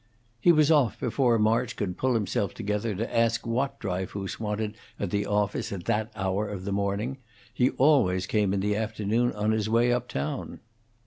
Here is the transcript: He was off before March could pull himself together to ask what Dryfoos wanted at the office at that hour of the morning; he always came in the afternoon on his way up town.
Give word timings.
He 0.39 0.51
was 0.51 0.71
off 0.71 0.99
before 0.99 1.37
March 1.37 1.75
could 1.75 1.95
pull 1.95 2.15
himself 2.15 2.55
together 2.55 2.95
to 2.95 3.15
ask 3.15 3.45
what 3.45 3.77
Dryfoos 3.79 4.39
wanted 4.39 4.73
at 4.99 5.11
the 5.11 5.27
office 5.27 5.71
at 5.71 5.85
that 5.85 6.11
hour 6.15 6.49
of 6.49 6.65
the 6.65 6.71
morning; 6.73 7.19
he 7.53 7.69
always 7.69 8.25
came 8.25 8.51
in 8.51 8.61
the 8.61 8.75
afternoon 8.75 9.31
on 9.33 9.51
his 9.51 9.69
way 9.69 9.93
up 9.93 10.07
town. 10.07 10.59